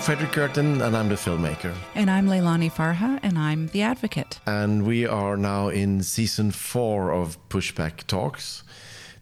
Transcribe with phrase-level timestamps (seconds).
[0.00, 1.74] Fredrik Gertten, and I'm the filmmaker.
[1.94, 4.40] And I'm Leilani Farha, and I'm the advocate.
[4.46, 8.62] And we are now in season four of Pushback Talks.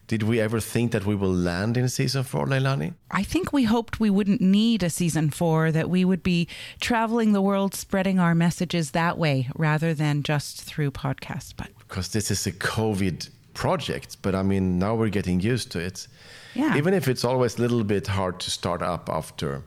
[0.06, 2.94] Did we ever think that we will land in season four, Leilani?
[3.10, 6.46] I think we hoped we wouldn't need a season four, that we would be
[6.80, 11.54] traveling the world spreading our messages that way rather than just through podcast.
[11.56, 15.80] But because this is a COVID project, but I mean, now we're getting used to
[15.80, 16.06] it.
[16.54, 16.76] Yeah.
[16.76, 19.64] Even if it's always a little bit hard to start up after,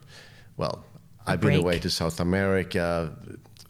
[0.56, 0.86] well,
[1.26, 3.16] I've been away to South America,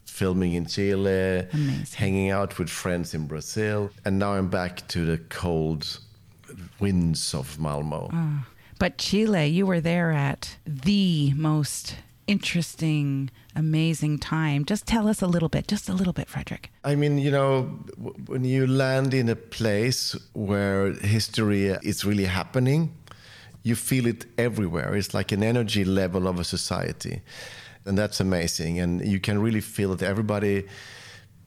[0.06, 1.86] filming in Chile, Amazing.
[1.94, 5.98] hanging out with friends in Brazil, and now I'm back to the cold
[6.80, 8.10] winds of Malmo.
[8.12, 8.46] Oh.
[8.78, 14.64] But Chile, you were there at the most interesting, amazing time.
[14.64, 16.70] Just tell us a little bit, just a little bit, Fredrik.
[16.84, 17.62] I mean, you know,
[18.26, 22.92] when you land in a place where history is really happening,
[23.62, 24.94] you feel it everywhere.
[24.94, 27.22] It's like an energy level of a society.
[27.84, 28.78] And that's amazing.
[28.78, 30.64] And you can really feel that everybody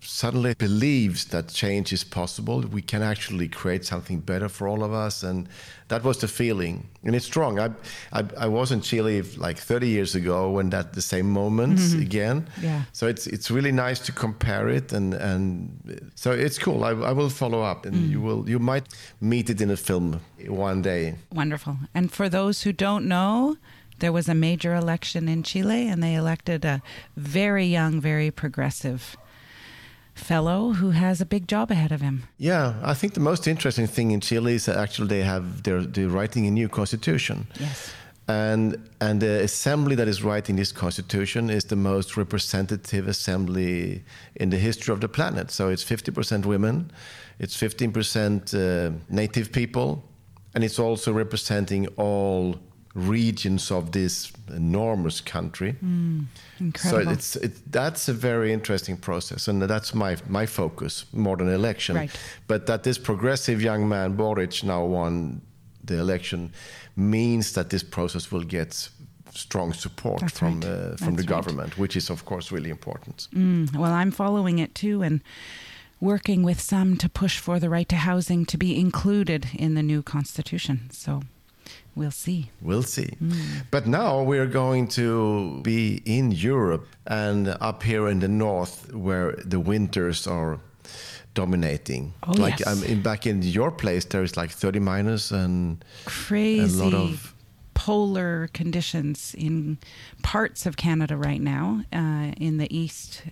[0.06, 2.62] suddenly believes that change is possible.
[2.62, 5.48] We can actually create something better for all of us, and
[5.88, 7.60] that was the feeling, and it's strong.
[7.60, 7.70] I
[8.12, 12.02] I, I was in Chile like 30 years ago when that the same moments mm-hmm.
[12.02, 12.48] again.
[12.62, 12.84] Yeah.
[12.94, 16.84] So it's it's really nice to compare it, and and so it's cool.
[16.84, 18.10] I, I will follow up, and mm.
[18.10, 18.88] you will you might
[19.22, 21.16] meet it in a film one day.
[21.32, 21.78] Wonderful.
[21.94, 23.58] And for those who don't know.
[24.00, 26.82] There was a major election in Chile, and they elected a
[27.16, 29.16] very young, very progressive
[30.16, 32.24] fellow who has a big job ahead of him.
[32.38, 35.84] Yeah, I think the most interesting thing in Chile is that actually they have they're,
[35.84, 37.48] they're writing a new constitution.
[37.60, 37.94] Yes.
[38.28, 44.04] And and the assembly that is writing this constitution is the most representative assembly
[44.36, 45.52] in the history of the planet.
[45.52, 46.92] So it's 50% women,
[47.38, 50.04] it's 15% uh, native people,
[50.56, 52.56] and it's also representing all
[52.96, 55.76] regions of this enormous country.
[55.84, 56.26] Mm.
[56.78, 61.50] So it's it, that's a very interesting process, and that's my my focus more than
[61.50, 61.98] election.
[61.98, 62.12] Right.
[62.48, 65.42] But that this progressive young man Boric now won
[65.84, 66.54] the election
[66.96, 68.90] means that this process will get
[69.32, 70.70] strong support that's from right.
[70.70, 71.44] uh, from that's the right.
[71.44, 73.28] government, which is of course really important.
[73.34, 75.22] Mm, well, I'm following it too, and
[76.00, 79.84] working with some to push for the right to housing to be included in the
[79.84, 80.90] new constitution.
[80.92, 81.24] So
[81.96, 82.52] We'll see.
[82.62, 83.16] We'll see.
[83.24, 83.66] Mm.
[83.72, 89.32] But now we're going to be in Europe and up here in the north where
[89.46, 90.60] the winters are
[91.34, 92.14] dominating.
[92.28, 92.68] Oh, like yes.
[92.68, 96.94] I'm in, back in your place, there is like 30 minus and crazy a lot
[96.94, 97.36] of
[97.76, 99.78] polar conditions in
[100.24, 101.84] parts of Canada right now.
[101.94, 103.24] Uh, in the east,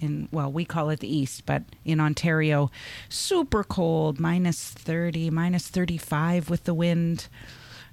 [0.00, 2.70] in well, we call it the east, but in Ontario,
[3.08, 7.28] super cold, minus 30, minus 35 with the wind.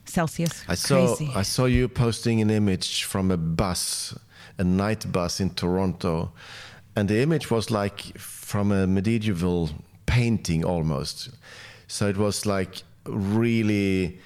[0.09, 0.63] Celsius.
[0.67, 1.31] I saw Crazy.
[1.35, 4.17] I saw you posting an image from a bus,
[4.57, 6.31] a night bus in Toronto,
[6.95, 9.69] and the image was like from a medieval
[10.05, 11.29] painting almost.
[11.87, 14.19] So it was like really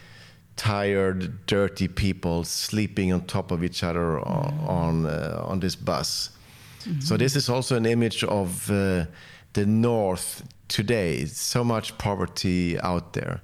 [0.55, 4.69] tired, dirty people sleeping on top of each other mm.
[4.69, 6.31] on uh, on this bus.
[6.81, 6.99] Mm-hmm.
[7.01, 9.05] So this is also an image of uh,
[9.53, 11.25] the north today.
[11.25, 13.41] So much poverty out there,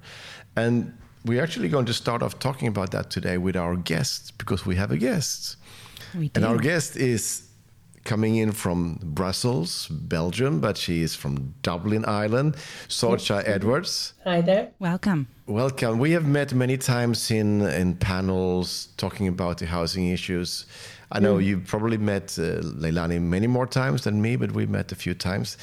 [0.54, 0.92] and
[1.26, 4.76] we're actually going to start off talking about that today with our guest because we
[4.76, 5.56] have a guest.
[6.14, 6.38] We do.
[6.38, 7.42] And our guest is
[8.04, 12.54] coming in from Brussels, Belgium, but she is from Dublin, Ireland.
[12.88, 14.14] Sorcha Edwards.
[14.24, 14.70] Hi there.
[14.78, 15.26] Welcome.
[15.46, 15.98] Welcome.
[15.98, 20.66] We have met many times in, in panels talking about the housing issues.
[21.10, 21.44] I know mm.
[21.44, 25.14] you probably met uh, Leilani many more times than me, but we met a few
[25.14, 25.56] times.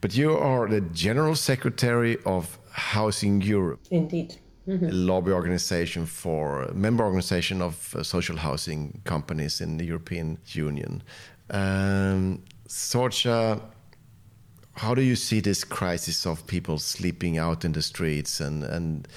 [0.00, 3.80] But you are the General Secretary of Housing Europe.
[3.90, 4.38] Indeed
[4.70, 4.88] mm-hmm.
[4.90, 11.02] lobby organization for member organization of uh, social housing companies in the European Union.
[11.50, 13.60] Um, Sorcha,
[14.74, 19.08] how do you see this crisis of people sleeping out in the streets and and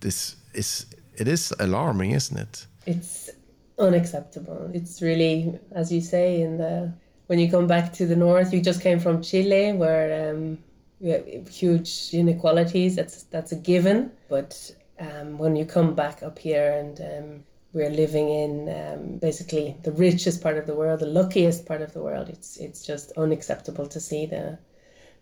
[0.00, 2.66] this is it is alarming, isn't it?
[2.86, 3.30] It's
[3.78, 4.70] unacceptable.
[4.72, 6.92] It's really, as you say, in the
[7.26, 10.58] when you come back to the north, you just came from Chile, where um,
[11.00, 12.96] huge inequalities.
[12.96, 14.12] That's that's a given.
[14.28, 19.76] But um, when you come back up here and um, we're living in um, basically
[19.82, 23.12] the richest part of the world, the luckiest part of the world, it's it's just
[23.12, 24.58] unacceptable to see the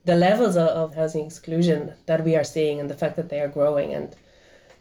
[0.04, 3.40] the levels of, of housing exclusion that we are seeing and the fact that they
[3.40, 4.16] are growing and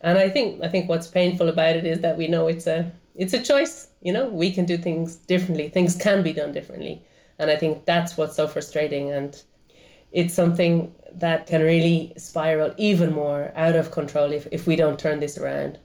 [0.01, 2.91] and I think I think what's painful about it is that we know it's a
[3.15, 3.87] it's a choice.
[4.01, 5.69] You know, we can do things differently.
[5.69, 7.01] Things can be done differently,
[7.39, 9.41] and I think that's what's so frustrating and
[10.11, 14.99] it's something that can really spiral even more out of control if, if we don't
[14.99, 15.79] turn this around.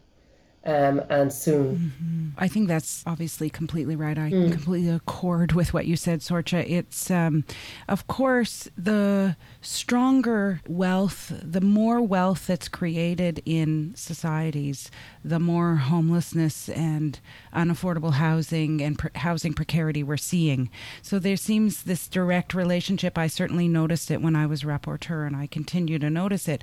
[0.64, 1.76] Um, and soon.
[1.76, 2.28] Mm-hmm.
[2.38, 4.16] I think that's obviously completely right.
[4.16, 4.52] I mm.
[4.52, 6.68] completely accord with what you said, Sorcha.
[6.68, 7.44] It's, um,
[7.88, 14.90] of course, the stronger wealth, the more wealth that's created in societies,
[15.24, 17.20] the more homelessness and
[17.54, 20.70] unaffordable housing and pre- housing precarity we're seeing.
[21.02, 23.18] So there seems this direct relationship.
[23.18, 26.62] I certainly noticed it when I was rapporteur, and I continue to notice it.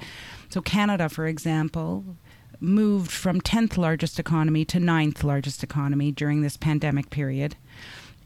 [0.50, 2.18] So, Canada, for example,
[2.60, 7.56] moved from 10th largest economy to 9th largest economy during this pandemic period.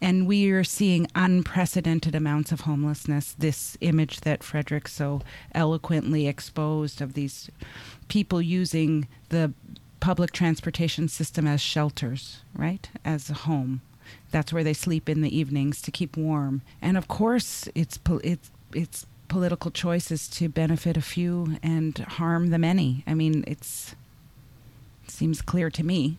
[0.00, 3.34] And we are seeing unprecedented amounts of homelessness.
[3.38, 5.22] This image that Fredrik so
[5.54, 7.48] eloquently exposed of these
[8.08, 9.52] people using the
[10.00, 12.90] public transportation system as shelters, right?
[13.04, 13.80] As a home.
[14.30, 16.60] That's where they sleep in the evenings to keep warm.
[16.82, 22.58] And of course, it's, it's, it's political choices to benefit a few and harm the
[22.58, 23.02] many.
[23.06, 23.94] I mean, it's
[25.10, 26.18] seems clear to me.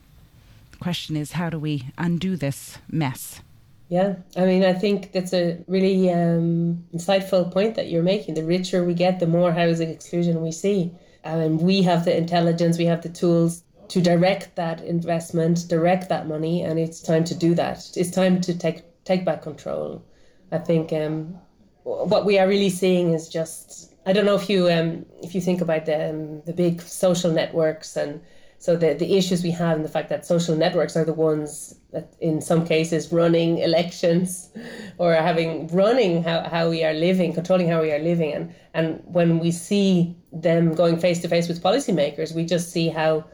[0.71, 3.41] The question is, how do we undo this mess?
[3.87, 8.33] Yeah, I mean, I think that's a really um, insightful point that you're making.
[8.33, 10.91] The richer we get, the more housing exclusion we see.
[11.23, 16.27] And we have the intelligence, we have the tools to direct that investment, direct that
[16.27, 17.91] money, and it's time to do that.
[17.95, 20.03] It's time to take take back control.
[20.51, 21.37] I think um,
[21.83, 25.41] what we are really seeing is just I don't know if you um, if you
[25.41, 28.21] think about the um, the big social networks and
[28.65, 31.75] so the, the issues we have and the fact that social networks are the ones
[31.91, 34.49] that in some cases running elections
[34.97, 38.33] or having running how, how we are living, controlling how we are living.
[38.33, 42.89] And, and when we see them going face to face with policymakers, we just see
[42.89, 43.25] how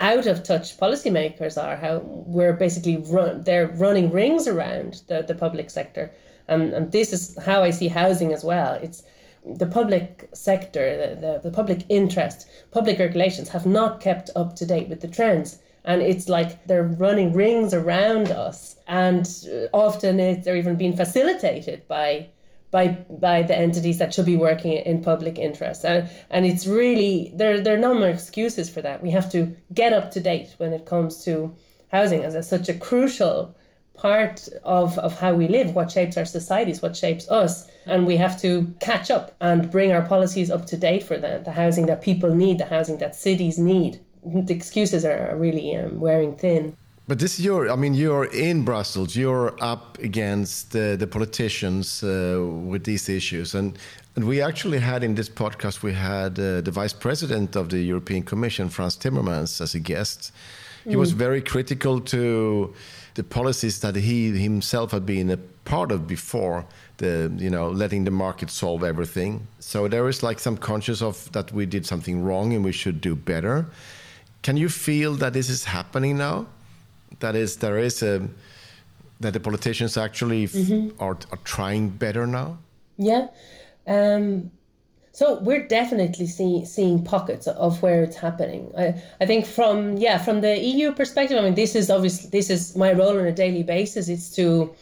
[0.00, 5.36] out of touch policymakers are, how we're basically run, they're running rings around the, the
[5.36, 6.10] public sector.
[6.48, 8.74] And, and this is how I see housing as well.
[8.74, 9.04] It's
[9.44, 14.66] the public sector, the, the, the public interest, public regulations have not kept up to
[14.66, 15.58] date with the trends.
[15.84, 18.76] And it's like they're running rings around us.
[18.86, 22.28] And uh, often it, they're even being facilitated by
[22.70, 25.84] by by the entities that should be working in public interest.
[25.84, 29.02] And and it's really there there are no more excuses for that.
[29.02, 31.54] We have to get up to date when it comes to
[31.90, 33.56] housing as a, such a crucial
[34.00, 37.68] part of, of how we live, what shapes our societies, what shapes us.
[37.86, 41.42] And we have to catch up and bring our policies up to date for the,
[41.44, 44.00] the housing that people need, the housing that cities need.
[44.24, 46.76] The excuses are really um, wearing thin.
[47.08, 52.04] But this is your, I mean, you're in Brussels, you're up against uh, the politicians
[52.04, 52.40] uh,
[52.72, 53.54] with these issues.
[53.54, 53.76] And,
[54.16, 57.80] and we actually had in this podcast, we had uh, the vice president of the
[57.80, 60.32] European Commission, Frans Timmermans, as a guest.
[60.84, 60.98] He mm.
[60.98, 62.72] was very critical to
[63.14, 66.66] the policies that he himself had been a part of before
[66.98, 69.46] the you know letting the market solve everything.
[69.58, 73.00] So there is like some conscious of that we did something wrong and we should
[73.00, 73.66] do better.
[74.42, 76.46] Can you feel that this is happening now?
[77.20, 78.28] That is there is a
[79.20, 81.02] that the politicians actually mm-hmm.
[81.02, 82.58] are, are trying better now?
[82.96, 83.28] Yeah.
[83.86, 84.50] Um
[85.12, 88.72] so we're definitely see, seeing pockets of where it's happening.
[88.78, 92.48] I, I think from yeah from the EU perspective, I mean this is obviously this
[92.48, 94.08] is my role on a daily basis.
[94.08, 94.74] It's to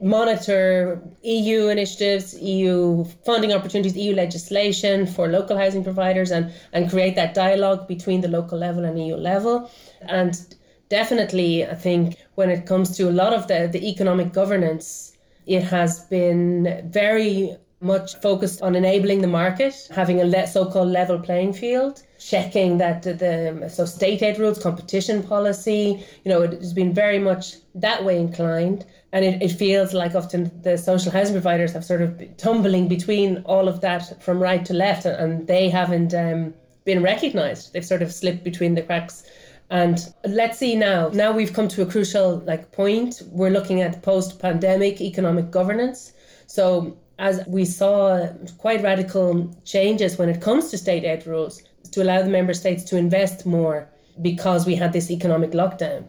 [0.00, 7.16] monitor EU initiatives, EU funding opportunities, EU legislation for local housing providers, and and create
[7.16, 9.68] that dialogue between the local level and EU level.
[10.02, 10.56] And
[10.90, 15.64] definitely, I think when it comes to a lot of the the economic governance, it
[15.64, 22.02] has been very much focused on enabling the market, having a so-called level playing field,
[22.18, 27.18] checking that the so state aid rules, competition policy, you know, it has been very
[27.18, 28.86] much that way inclined.
[29.14, 33.42] And it, it feels like often the social housing providers have sort of tumbling between
[33.44, 37.72] all of that from right to left, and they haven't um, been recognised.
[37.72, 39.24] They've sort of slipped between the cracks.
[39.70, 41.08] And let's see now.
[41.08, 43.22] Now we've come to a crucial like point.
[43.30, 46.12] We're looking at post-pandemic economic governance.
[46.46, 48.26] So as we saw
[48.58, 51.62] quite radical changes when it comes to state aid rules
[51.92, 53.88] to allow the member states to invest more
[54.20, 56.04] because we had this economic lockdown.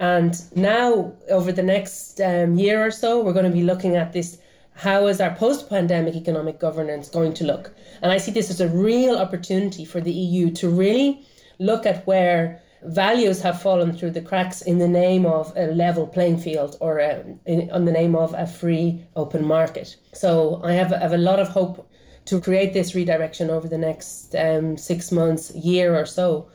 [0.00, 4.12] And now, over the next um, year or so, we're going to be looking at
[4.12, 4.38] this
[4.74, 7.74] how is our post pandemic economic governance going to look?
[8.00, 11.24] And I see this as a real opportunity for the EU to really
[11.58, 16.06] look at where values have fallen through the cracks in the name of a level
[16.06, 19.96] playing field or a, in, on the name of a free open market.
[20.12, 21.88] So I have, have a lot of hope
[22.24, 26.48] to create this redirection over the next um, six months, year or so.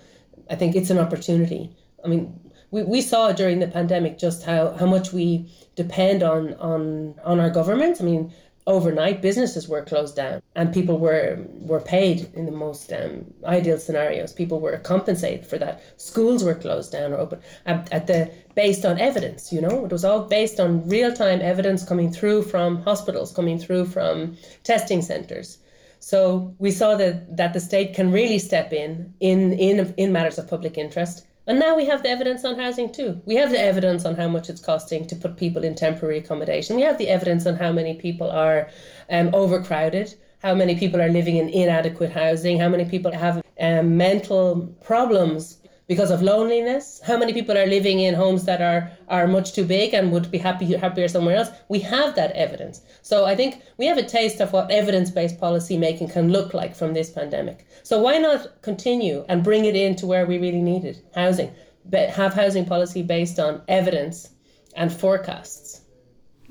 [0.50, 1.76] I think it's an opportunity.
[2.04, 2.40] I mean,
[2.72, 7.40] we, we saw during the pandemic just how, how much we depend on, on, on
[7.40, 7.98] our government.
[8.00, 8.34] I mean,
[8.68, 13.80] overnight businesses were closed down and people were were paid in the most um, ideal
[13.80, 14.34] scenarios.
[14.34, 15.82] People were compensated for that.
[16.00, 19.86] Schools were closed down or open at, at, the based on evidence you know?
[19.86, 25.02] It was all based on real-time evidence coming through from hospitals coming through from testing
[25.02, 25.58] centers.
[26.00, 30.38] So we saw that that the state can really step in in in in matters
[30.38, 33.22] of public interest and now we have the evidence on housing too.
[33.26, 36.76] We have the evidence on how much it's costing to put people in temporary accommodation.
[36.76, 38.70] We have the evidence on how many people are
[39.10, 43.98] um, overcrowded, how many people are living in inadequate housing, how many people have um,
[43.98, 47.02] mental problems because of loneliness.
[47.06, 50.30] How many people are living in homes that are are much too big and would
[50.30, 51.50] be happy happier somewhere else?
[51.70, 52.82] We have that evidence.
[53.02, 56.76] So i think we have a taste of what evidence-based policy making can look like
[56.76, 57.66] from this pandemic.
[57.84, 60.98] So why not continue and bring it into where we really need it?
[61.16, 61.52] Housing.
[61.86, 64.30] But have housing policy based on evidence
[64.76, 65.82] and forecasts.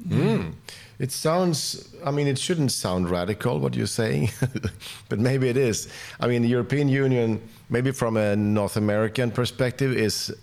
[0.09, 0.55] Mm.
[0.99, 4.31] It sounds, I mean, it shouldn't sound radical what you're saying,
[5.11, 5.89] but maybe it is.
[6.21, 10.35] I mean, the European Union, maybe from a North American perspective, is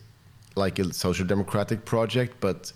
[0.55, 2.71] like a social democratic project, but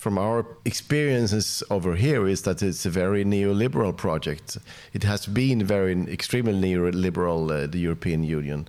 [0.00, 4.56] from our experiences over here is that it's a very neoliberal project.
[4.94, 8.66] It has been very extremely neoliberal, uh, the European Union.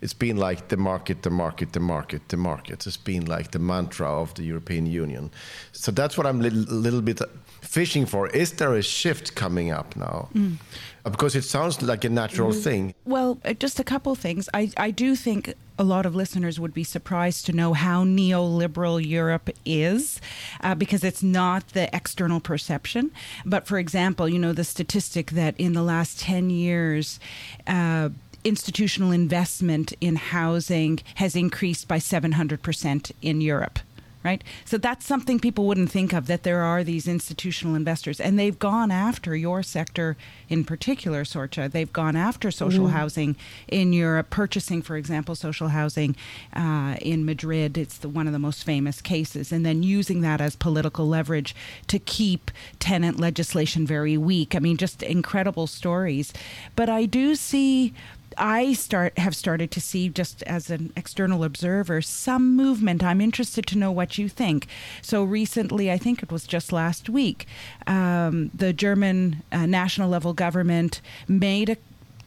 [0.00, 2.86] It's been like the market, the market, the market, the market.
[2.86, 5.30] It's been like the mantra of the European Union.
[5.72, 7.20] So that's what I'm a little, little bit
[7.60, 8.28] fishing for.
[8.28, 10.28] Is there a shift coming up now?
[10.34, 10.56] Mm.
[11.04, 12.60] Because it sounds like a natural mm-hmm.
[12.60, 12.94] thing.
[13.04, 14.48] Well, uh, just a couple things.
[14.54, 19.04] I, I do think a lot of listeners would be surprised to know how neoliberal
[19.04, 20.20] Europe is
[20.60, 23.10] uh, because it's not the external perception.
[23.44, 27.18] But for example, you know, the statistic that in the last 10 years,
[27.66, 28.10] uh,
[28.44, 33.78] institutional investment in housing has increased by 700% in Europe
[34.24, 34.42] right?
[34.64, 38.58] So that's something people wouldn't think of that there are these institutional investors, and they've
[38.58, 40.16] gone after your sector
[40.48, 41.70] in particular, Sorcha.
[41.70, 43.36] They've gone after social mm housing
[43.68, 46.14] in Europe, purchasing, for example, social housing
[46.52, 47.78] uh, in Madrid.
[47.78, 51.54] It's the, one of the most famous cases, and then using that as political leverage
[51.86, 54.54] to keep tenant legislation very weak.
[54.54, 56.32] I mean, just incredible stories.
[56.76, 57.94] But I do see
[58.38, 63.02] I start have started to see just as an external observer some movement.
[63.02, 64.66] I'm interested to know what you think.
[65.00, 67.46] So recently, I think it was just last week,
[67.86, 71.76] um, the German uh, national level government made a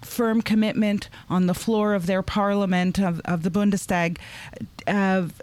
[0.01, 4.17] firm commitment on the floor of their parliament of, of the Bundestag
[4.88, 5.41] of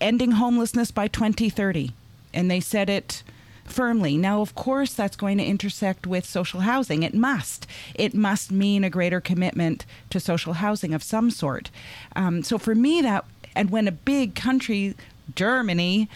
[0.00, 1.92] ending homelessness by 2030,
[2.32, 3.22] and they said it
[3.70, 4.16] firmly.
[4.16, 7.02] Now, of course, that's going to intersect with social housing.
[7.02, 7.66] It must.
[7.94, 11.70] It must mean a greater commitment to social housing of some sort.
[12.16, 14.94] Um, so for me, that, and when a big country,
[15.34, 16.08] Germany,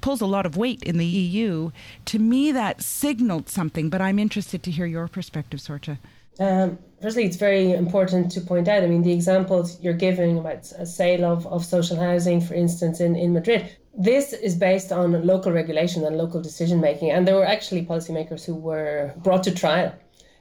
[0.00, 1.70] pulls a lot of weight in the EU,
[2.06, 5.98] to me that signaled something, but I'm interested to hear your perspective, Sorcha.
[6.38, 8.82] Um, firstly, it's very important to point out.
[8.82, 13.00] I mean, the examples you're giving about a sale of, of social housing, for instance,
[13.00, 17.10] in, in Madrid, this is based on local regulation and local decision making.
[17.10, 19.94] And there were actually policymakers who were brought to trial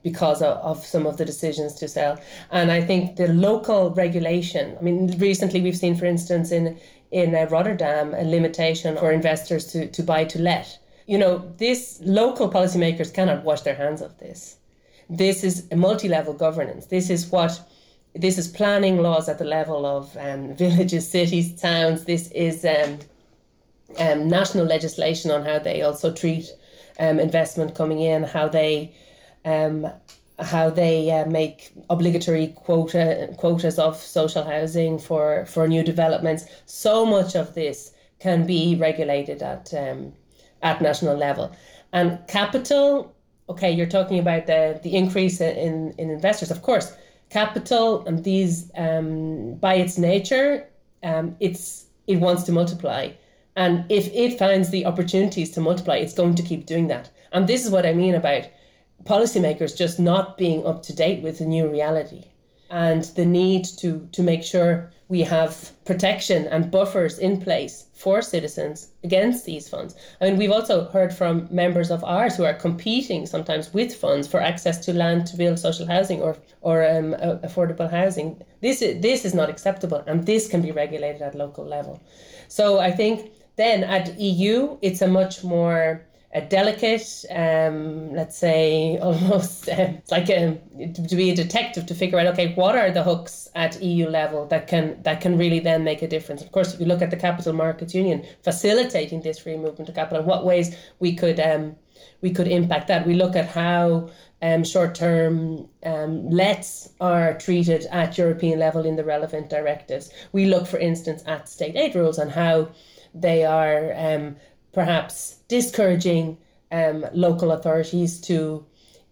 [0.04, 2.20] because of, of, some of the decisions to sell.
[2.50, 6.80] And I think the local regulation, I mean, recently we've seen, for instance, in,
[7.12, 10.80] in uh, Rotterdam, a limitation for investors to, to buy to let.
[11.06, 14.58] You know, this local policymakers cannot wash their hands of this.
[15.10, 16.86] This is a multi level governance.
[16.86, 17.60] This is what
[18.16, 22.06] this is planning laws at the level of um, villages, cities, towns.
[22.06, 23.00] This is um,
[24.00, 26.52] um, national legislation on how they also treat
[27.00, 28.94] um, investment coming in, how they
[29.46, 29.88] um,
[30.40, 36.46] how they uh, make obligatory quota quotas of social housing for for new developments.
[36.66, 40.14] So much of this can be regulated at um,
[40.62, 41.56] at national level,
[41.94, 43.16] and capital.
[43.50, 46.52] Okay, you're talking about the the increase in in investors.
[46.52, 46.94] Of course,
[47.30, 50.68] capital and these um, by its nature,
[51.04, 53.10] um, it's it wants to multiply
[53.56, 57.10] and if it finds the opportunities to multiply, it's going to keep doing that.
[57.32, 58.48] And this is what I mean about
[59.04, 62.26] policymakers just not being up to date with the new reality
[62.70, 68.22] and the need to, to make sure we have protection and buffers in place for
[68.22, 69.94] citizens against these funds.
[70.22, 74.26] I mean, we've also heard from members of ours who are competing sometimes with funds
[74.26, 78.42] for access to land to build social housing or or um, affordable housing.
[78.62, 82.02] This is this is not acceptable, and this can be regulated at local level.
[82.48, 83.32] So I think
[83.62, 86.02] then at EU, it's a much more
[86.34, 90.58] a delicate, um, let's say, almost uh, like a,
[90.94, 94.46] to be a detective to figure out, okay, what are the hooks at EU level
[94.48, 96.42] that can that can really then make a difference.
[96.42, 99.96] Of course, if you look at the Capital Markets Union facilitating this free movement of
[99.96, 101.76] capital, what ways we could um,
[102.22, 103.06] we could impact that.
[103.06, 104.10] We look at how
[104.42, 110.12] um, short-term um, lets are treated at European level in the relevant directives.
[110.32, 112.70] We look, for instance, at state aid rules and how
[113.14, 114.36] they are um,
[114.74, 116.38] perhaps discouraging
[116.72, 118.66] um, local authorities to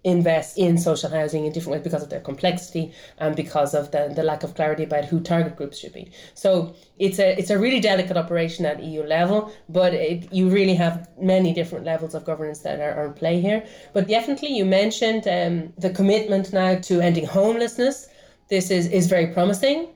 [0.05, 4.11] invest in social housing in different ways because of their complexity and because of the,
[4.15, 6.09] the lack of clarity about who target groups should be.
[6.35, 10.75] So it's a it's a really delicate operation at EU level, but it, you really
[10.75, 13.65] have many different levels of governance that are, are in play here.
[13.93, 18.07] But definitely, you mentioned um, the commitment now to ending homelessness.
[18.47, 19.89] This is, is very promising.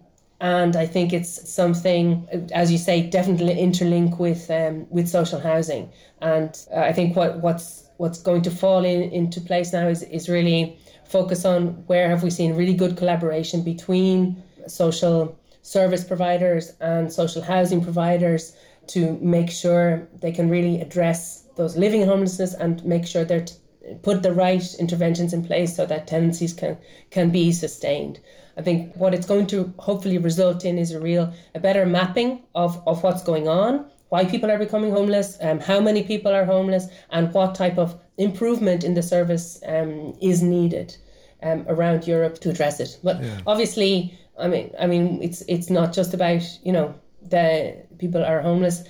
[0.43, 5.89] And I think it's something, as you say, definitely interlink with um, with social housing.
[6.21, 10.03] And uh, I think what what's what's going to fall in, into place now is,
[10.03, 16.73] is really focus on where have we seen really good collaboration between social service providers
[16.81, 18.53] and social housing providers
[18.87, 23.55] to make sure they can really address those living homelessness and make sure they're t-
[24.01, 26.77] put the right interventions in place so that tenancies can
[27.09, 28.19] can be sustained.
[28.57, 32.43] I think what it's going to hopefully result in is a real a better mapping
[32.53, 36.45] of, of what's going on why people are becoming homeless, um, how many people are
[36.45, 40.95] homeless, and what type of improvement in the service um, is needed
[41.41, 42.99] um, around Europe to address it.
[43.03, 43.39] But yeah.
[43.47, 48.39] obviously, I mean, I mean, it's it's not just about you know the people are
[48.39, 48.83] homeless.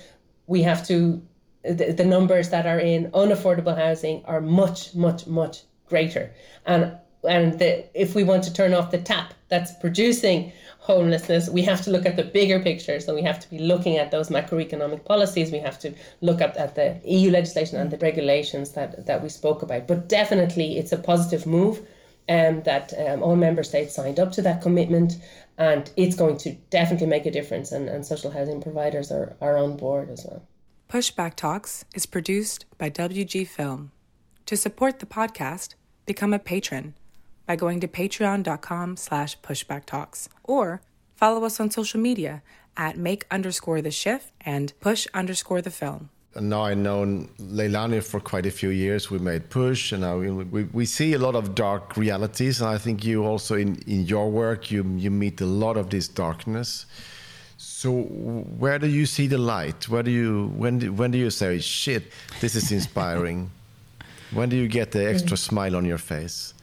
[0.46, 1.22] We have to
[1.64, 6.32] the, the numbers that are in unaffordable housing are much, much, much greater,
[6.66, 11.62] and and the, if we want to turn off the tap that's producing homelessness, we
[11.62, 13.00] have to look at the bigger picture.
[13.00, 15.50] So we have to be looking at those macroeconomic policies.
[15.50, 19.28] We have to look at, at the EU legislation and the regulations that, that we
[19.28, 19.86] spoke about.
[19.86, 21.78] But definitely, it's a positive move
[22.28, 25.14] um, that um, all member states signed up to that commitment.
[25.56, 27.72] And it's going to definitely make a difference.
[27.72, 30.46] And, and social housing providers are, are on board as well.
[30.94, 33.90] Pushback Talks is produced by WG Film.
[34.46, 35.74] To support the podcast,
[36.06, 36.94] become a patron
[37.48, 40.82] by going to patreon.com slash pushbacktalks or
[41.16, 42.44] follow us on social media
[42.76, 46.10] at make underscore the shift and push underscore the film.
[46.40, 49.10] Now I've known Leilani for quite a few years.
[49.10, 52.60] We made Push, and we, we, we, see a lot of dark realities.
[52.60, 55.90] And I think you also, in, in your work, you, you meet a lot of
[55.90, 56.86] this darkness.
[57.56, 58.02] So
[58.58, 59.88] where do you see the light?
[59.88, 62.04] Where do you when do, when do you say, "Shit,
[62.40, 63.50] this is inspiring"?
[64.32, 66.54] when do you get the extra smile on your face?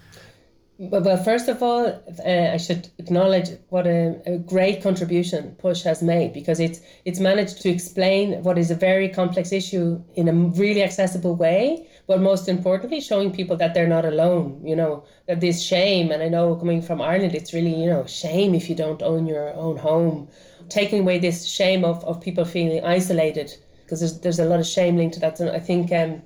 [0.84, 6.02] Well, first of all, uh, I should acknowledge what a, a, great contribution Push has
[6.02, 10.34] made because it's it's managed to explain what is a very complex issue in a
[10.34, 14.60] really accessible way, but most importantly, showing people that they're not alone.
[14.66, 18.08] You know, that this shame, and I know coming from Ireland, it's really you know
[18.08, 20.30] shame if you don't own your own home,
[20.72, 23.54] taking away this shame of, of people feeling isolated
[23.84, 25.40] because there's there's a lot of shame linked to that.
[25.40, 26.22] And I think um,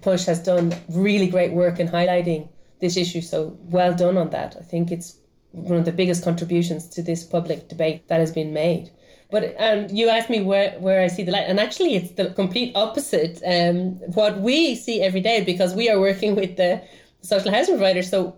[0.00, 2.48] Push has done really great work in highlighting
[2.80, 3.20] this issue.
[3.20, 4.56] So well done on that.
[4.58, 5.18] I think it's
[5.52, 8.90] one of the biggest contributions to this public debate that has been made.
[9.30, 12.30] But um, you asked me where, where I see the light, and actually, it's the
[12.30, 13.40] complete opposite.
[13.46, 16.82] Um, what we see every day because we are working with the
[17.20, 18.10] social housing providers.
[18.10, 18.34] So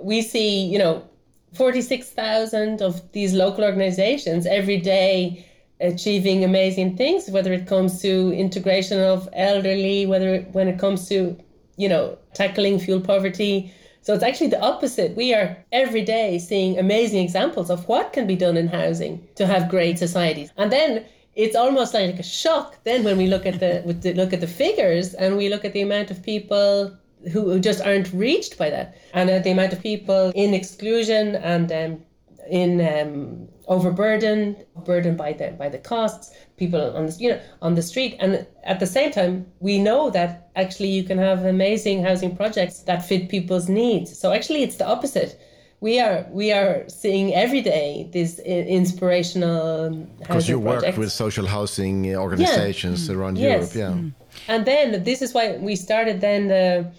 [0.00, 1.09] we see, you know,
[1.54, 5.46] 46,000 of these local organizations every day
[5.80, 11.08] achieving amazing things, whether it comes to integration of elderly, whether it, when it comes
[11.08, 11.36] to
[11.80, 13.72] you know, tackling fuel poverty.
[14.02, 15.16] So it's actually the opposite.
[15.16, 19.46] We are every day seeing amazing examples of what can be done in housing to
[19.46, 20.52] have great societies.
[20.58, 24.34] And then it's almost like a shock then when we look at the, the look
[24.34, 26.94] at the figures and we look at the amount of people
[27.32, 31.70] who just aren't reached by that and uh, the amount of people in exclusion and
[31.70, 32.02] um,
[32.50, 37.74] in um, overburdened, burdened by the by the costs, people on the you know on
[37.74, 42.02] the street, and at the same time, we know that actually you can have amazing
[42.02, 44.18] housing projects that fit people's needs.
[44.18, 45.40] So actually, it's the opposite.
[45.80, 50.16] We are we are seeing every day these inspirational housing.
[50.18, 53.14] because you work with social housing organizations yeah.
[53.14, 53.74] around yes.
[53.74, 54.02] Europe, yeah.
[54.02, 54.12] Mm.
[54.50, 56.90] And then this is why we started then the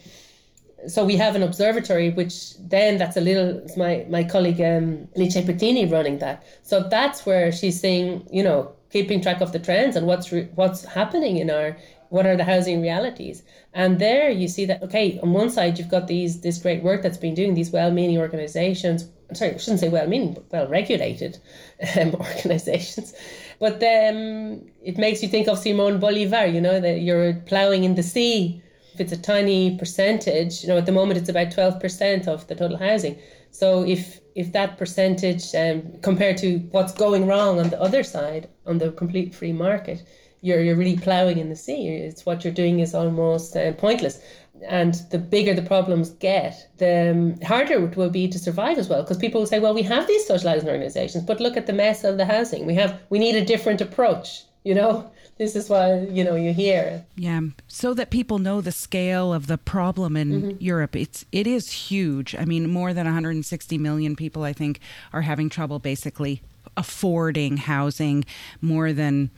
[0.87, 5.35] so we have an observatory, which then that's a little my my colleague um, Alice
[5.35, 6.43] Pittini running that.
[6.63, 10.49] So that's where she's saying, you know, keeping track of the trends and what's re-
[10.55, 13.43] what's happening in our what are the housing realities.
[13.73, 17.01] And there you see that okay, on one side you've got these this great work
[17.01, 19.09] that's been doing these well-meaning organizations.
[19.33, 21.37] Sorry, I shouldn't say well-meaning, but well-regulated
[21.99, 23.13] um, organizations.
[23.61, 26.45] But then it makes you think of Simon Bolivar.
[26.47, 28.61] You know that you're plowing in the sea
[28.93, 32.55] if it's a tiny percentage, you know, at the moment it's about 12% of the
[32.55, 33.17] total housing.
[33.51, 38.49] So if if that percentage um, compared to what's going wrong on the other side,
[38.65, 40.03] on the complete free market,
[40.41, 41.87] you're, you're really ploughing in the sea.
[41.87, 44.21] It's what you're doing is almost uh, pointless.
[44.67, 48.89] And the bigger the problems get, the um, harder it will be to survive as
[48.89, 49.01] well.
[49.01, 51.73] Because people will say, well, we have these social housing organizations, but look at the
[51.73, 52.65] mess of the housing.
[52.65, 55.09] We have, we need a different approach, you know?
[55.41, 59.47] this is why you know you hear yeah so that people know the scale of
[59.47, 60.63] the problem in mm-hmm.
[60.63, 64.79] europe it's it is huge i mean more than 160 million people i think
[65.13, 66.43] are having trouble basically
[66.77, 68.23] affording housing
[68.61, 69.31] more than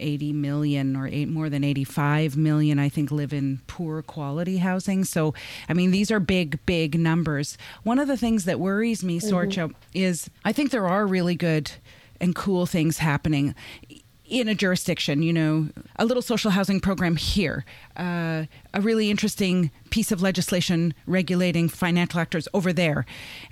[0.00, 5.04] 80 million or eight, more than 85 million, I think, live in poor quality housing.
[5.04, 5.34] So,
[5.68, 7.58] I mean, these are big, big numbers.
[7.82, 9.34] One of the things that worries me, mm-hmm.
[9.34, 11.70] Sorcha, is I think there are really good
[12.20, 13.54] and cool things happening
[14.30, 17.64] in a jurisdiction, you know, a little social housing program here,
[17.96, 23.04] uh, a really interesting piece of legislation regulating financial actors over there.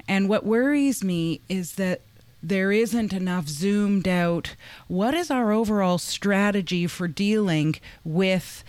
[0.06, 2.02] And what worries me is that
[2.42, 4.54] there isn't enough zoomed out.
[4.86, 8.62] What is our overall strategy for dealing with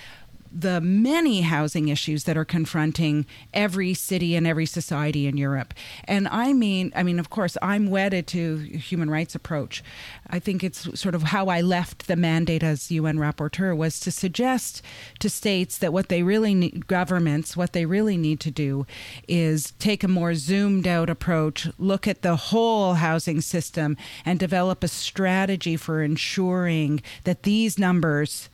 [0.52, 5.74] the many housing issues that are confronting every city and every society in Europe.
[6.06, 9.84] And I mean, I mean, of course, I'm wedded to human rights approach.
[10.28, 14.12] I think it's sort of how I left the mandate as UN rapporteur was to
[14.12, 14.82] suggest
[15.20, 18.86] to states that what they really need, governments, what they really need to do
[19.28, 24.84] is take a more zoomed out approach, look at the whole housing system, and develop
[24.84, 28.50] a strategy for ensuring that these numbers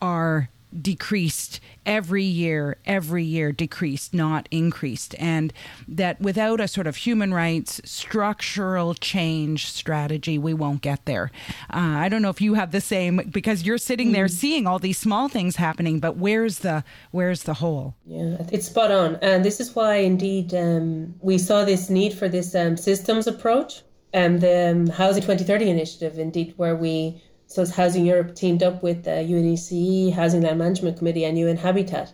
[0.00, 0.48] are
[0.80, 5.14] decreased every year, every year decreased, not increased.
[5.18, 5.52] And
[5.86, 11.30] that without a sort of human rights structural change strategy, we won't get there.
[11.72, 14.30] Uh, I don't know if you have the same because you're sitting there mm.
[14.30, 17.94] seeing all these small things happening, but where's the where's the whole?
[18.06, 22.28] Yeah, it's spot on, and this is why indeed um, we saw this need for
[22.28, 23.82] this um, systems approach.
[24.12, 27.20] And the um, Housing 2030 initiative, indeed, where we
[27.54, 31.56] so it's Housing Europe teamed up with the UNECE, Housing Land Management Committee, and UN
[31.56, 32.12] Habitat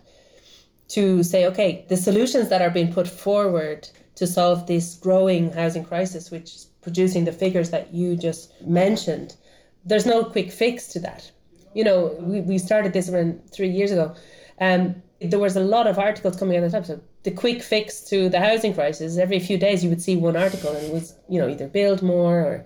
[0.89, 5.83] to say, okay, the solutions that are being put forward to solve this growing housing
[5.83, 9.35] crisis, which is producing the figures that you just mentioned,
[9.83, 11.31] there's no quick fix to that.
[11.73, 14.13] You know, we, we started this around three years ago.
[14.59, 16.85] Um, there was a lot of articles coming out of the time.
[16.85, 20.37] So the quick fix to the housing crisis, every few days you would see one
[20.37, 22.65] article and it was, you know, either build more or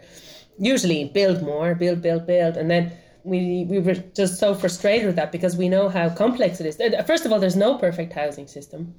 [0.57, 2.91] usually build more, build, build, build, and then
[3.23, 6.77] we we were just so frustrated with that because we know how complex it is.
[7.05, 8.93] First of all, there's no perfect housing system.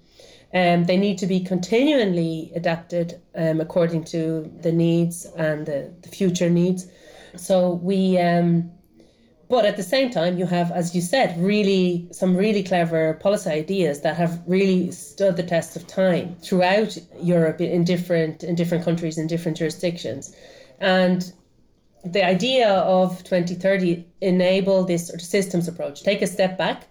[0.54, 6.08] Um, they need to be continually adapted um, according to the needs and the, the
[6.08, 6.86] future needs.
[7.36, 8.70] So we, um,
[9.48, 13.50] but at the same time, you have, as you said, really some really clever policy
[13.50, 18.84] ideas that have really stood the test of time throughout Europe in different in different
[18.84, 20.34] countries in different jurisdictions,
[20.80, 21.32] and
[22.12, 26.86] the idea of 2030 enable this sort of systems approach, take a step back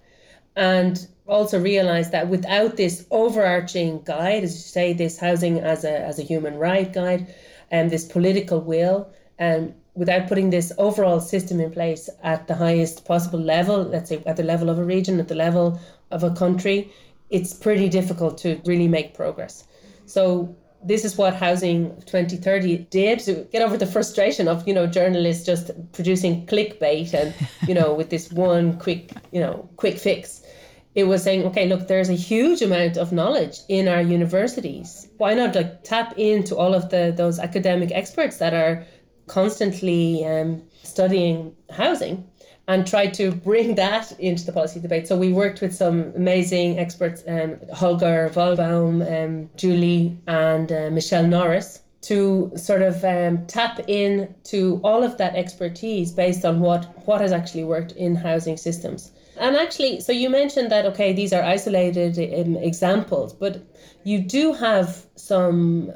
[0.55, 5.99] and also realize that without this overarching guide, as you say, this housing as a,
[5.99, 7.33] as a human right guide
[7.71, 13.05] and this political will, and without putting this overall system in place at the highest
[13.05, 15.79] possible level, let's say at the level of a region, at the level
[16.11, 16.91] of a country,
[17.29, 19.63] it's pretty difficult to really make progress.
[20.05, 24.85] So this is what Housing 2030 did to get over the frustration of, you know,
[24.85, 27.33] journalists just producing clickbait and,
[27.67, 30.43] you know, with this one quick, you know, quick fix.
[30.93, 35.07] It was saying, okay, look, there's a huge amount of knowledge in our universities.
[35.17, 38.85] Why not like tap into all of the those academic experts that are
[39.27, 42.25] constantly um, studying housing
[42.67, 45.07] and tried to bring that into the policy debate.
[45.07, 51.27] So we worked with some amazing experts, um, Holger Vollbaum, um, Julie, and uh, Michelle
[51.27, 56.85] Norris, to sort of um, tap in to all of that expertise based on what,
[57.07, 59.11] what has actually worked in housing systems.
[59.37, 63.61] And actually, so you mentioned that, okay, these are isolated um, examples, but
[64.03, 65.91] you do have some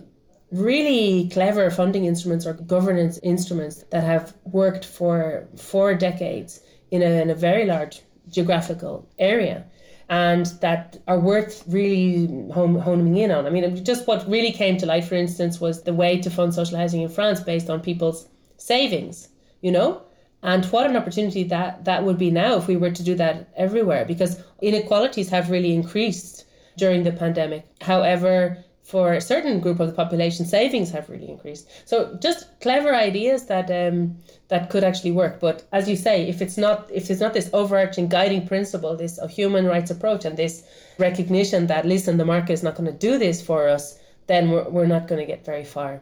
[0.52, 7.22] really clever funding instruments or governance instruments that have worked for four decades in a,
[7.22, 9.66] in a very large geographical area
[10.10, 13.46] and that are worth really honing in on.
[13.46, 16.54] I mean, just what really came to light, for instance, was the way to fund
[16.54, 19.30] social housing in France based on people's savings,
[19.62, 20.02] you know?
[20.42, 23.50] And what an opportunity that, that would be now if we were to do that
[23.56, 26.46] everywhere, because inequalities have really increased
[26.78, 27.68] during the pandemic.
[27.82, 31.69] However, for a certain group of the population, savings have really increased.
[31.86, 35.39] So just clever ideas that um, that could actually work.
[35.39, 39.19] But as you say, if it's not if it's not this overarching guiding principle, this
[39.30, 40.63] human rights approach, and this
[40.97, 44.67] recognition that listen, the market is not going to do this for us, then we're,
[44.69, 46.02] we're not going to get very far.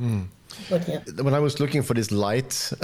[0.00, 0.28] Mm.
[0.70, 1.00] But yeah.
[1.20, 2.50] When I was looking for this light,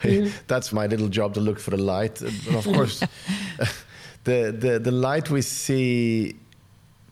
[0.00, 0.32] mm.
[0.46, 2.22] that's my little job to look for the light.
[2.22, 3.00] And of course,
[4.24, 6.34] the, the the light we see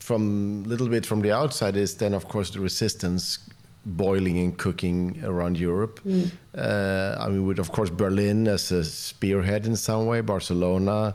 [0.08, 3.38] from a little bit from the outside is then of course the resistance
[3.84, 6.00] boiling and cooking around Europe.
[6.04, 6.30] Mm.
[6.56, 11.14] Uh, I mean, with of course Berlin as a spearhead in some way, Barcelona,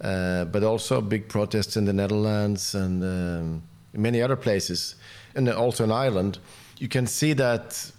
[0.00, 4.96] uh, but also big protests in the Netherlands and um, many other places,
[5.34, 6.38] and also in Ireland.
[6.78, 7.92] You can see that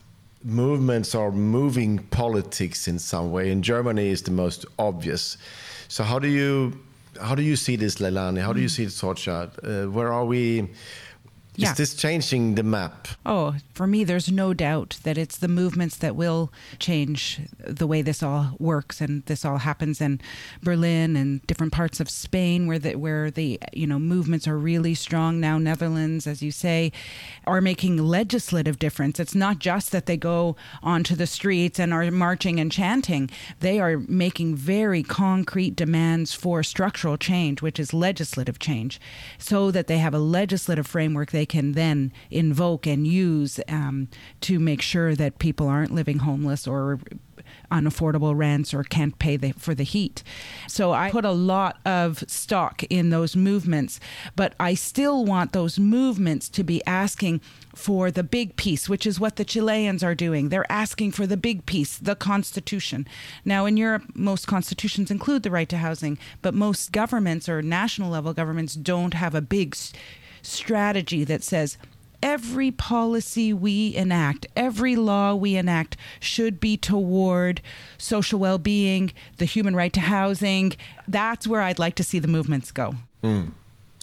[0.43, 3.51] movements are moving politics in some way.
[3.51, 5.37] In Germany is the most obvious.
[5.87, 6.73] So how do you
[7.21, 8.41] how do you see this, Leilani?
[8.41, 8.71] How do you mm.
[8.71, 9.49] see it, Sorcha?
[9.63, 10.69] Uh, where are we?
[11.57, 11.71] Yeah.
[11.71, 13.07] Is this changing the map?
[13.25, 18.03] Oh, for me, there's no doubt that it's the movements that will change the way
[18.03, 20.21] this all works, and this all happens in
[20.61, 24.93] Berlin and different parts of Spain, where the where the you know movements are really
[24.93, 25.57] strong now.
[25.57, 26.91] Netherlands, as you say,
[27.47, 29.19] are making legislative difference.
[29.19, 33.79] It's not just that they go onto the streets and are marching and chanting; they
[33.79, 39.01] are making very concrete demands for structural change, which is legislative change,
[39.39, 44.07] so that they have a legislative framework they can then invoke and use um,
[44.41, 46.99] to make sure that people aren't living homeless or
[47.71, 50.23] unaffordable rents or can't pay the, for the heat.
[50.67, 53.99] So I put a lot of stock in those movements,
[54.35, 57.41] but I still want those movements to be asking
[57.75, 60.49] for the big piece, which is what the Chileans are doing.
[60.49, 63.07] They're asking for the big piece, the Constitution.
[63.45, 68.09] Now, in Europe, most constitutions include the right to housing, but most governments or national
[68.09, 69.75] level governments don't have a big
[70.41, 71.77] strategy that says
[72.23, 77.61] every policy we enact, every law we enact should be toward
[77.97, 80.73] social well being, the human right to housing.
[81.07, 82.95] That's where I'd like to see the movements go.
[83.23, 83.51] Mm.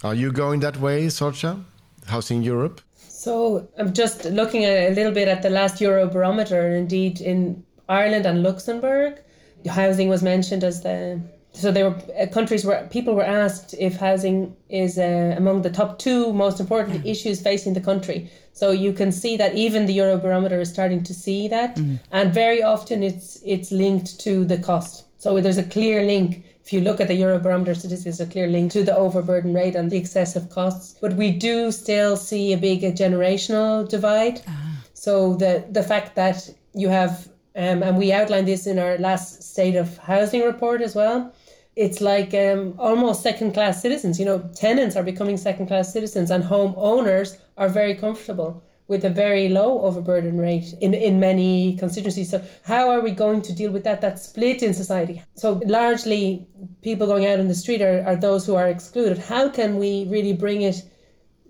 [0.02, 1.62] Are you going that way, Sorcha?
[2.06, 2.80] Housing Europe?
[2.96, 8.26] So I'm just looking a little bit at the last Eurobarometer, and indeed in Ireland
[8.26, 9.18] and Luxembourg,
[9.66, 11.20] housing was mentioned as the
[11.54, 15.70] so there were uh, countries where people were asked if housing is uh, among the
[15.70, 17.10] top two most important mm.
[17.10, 18.28] issues facing the country.
[18.52, 21.98] So you can see that even the Eurobarometer is starting to see that, mm.
[22.10, 25.04] and very often it's it's linked to the cost.
[25.18, 26.44] So there's a clear link.
[26.64, 29.90] If you look at the Eurobarometer statistics, a clear link to the overburden rate and
[29.90, 30.96] the excessive costs.
[31.00, 34.38] But we do still see a big generational divide.
[34.38, 34.70] Uh-huh.
[34.94, 39.42] So the the fact that you have um, and we outlined this in our last
[39.42, 41.32] state of housing report as well
[41.76, 44.18] it's like um, almost second class citizens.
[44.18, 49.10] You know, tenants are becoming second class citizens, and homeowners are very comfortable with a
[49.10, 52.30] very low overburden rate in, in many constituencies.
[52.30, 54.00] So, how are we going to deal with that?
[54.00, 55.22] That split in society.
[55.34, 56.46] So, largely,
[56.82, 59.18] people going out in the street are, are those who are excluded.
[59.18, 60.82] How can we really bring it?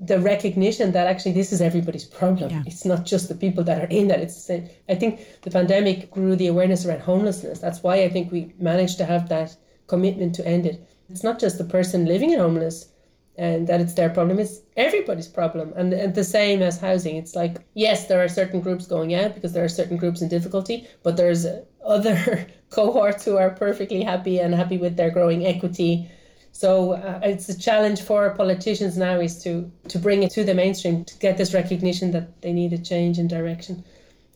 [0.00, 2.50] the recognition that actually this is everybody's problem.
[2.50, 2.62] Yeah.
[2.66, 4.20] It's not just the people that are in that.
[4.20, 7.60] It's I think the pandemic grew the awareness around homelessness.
[7.60, 9.56] That's why I think we managed to have that
[9.86, 10.86] commitment to end it.
[11.10, 12.88] It's not just the person living in homeless
[13.36, 15.72] and that it's their problem, it's everybody's problem.
[15.76, 17.16] And, and the same as housing.
[17.16, 20.28] It's like, yes, there are certain groups going out because there are certain groups in
[20.28, 21.46] difficulty, but there's
[21.84, 26.08] other cohorts who are perfectly happy and happy with their growing equity.
[26.52, 30.54] So uh, it's a challenge for politicians now is to to bring it to the
[30.54, 33.84] mainstream to get this recognition that they need a change in direction.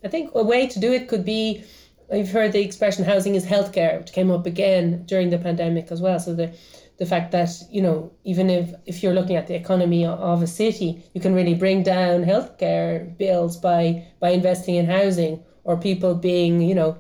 [0.05, 1.65] I think a way to do it could be
[2.13, 6.01] I've heard the expression housing is healthcare, which came up again during the pandemic as
[6.01, 6.19] well.
[6.19, 6.53] So the
[6.99, 10.47] the fact that you know even if if you're looking at the economy of a
[10.47, 16.15] city, you can really bring down healthcare bills by by investing in housing or people
[16.15, 16.97] being you know